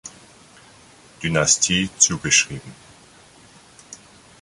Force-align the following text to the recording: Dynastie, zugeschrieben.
Dynastie, 1.21 1.91
zugeschrieben. 1.99 2.73